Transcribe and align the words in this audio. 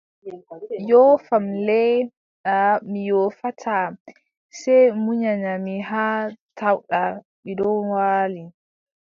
Yoofam 0.89 1.45
le, 1.67 1.81
aaʼa 2.51 2.81
mi 2.89 2.99
yoofataa, 3.09 3.85
sey 4.59 4.83
munyana 5.03 5.51
mi 5.65 5.73
haa 5.89 6.19
tawɗa 6.57 7.01
mi 7.43 7.51
ɗon 7.59 7.77
waali, 7.93 8.43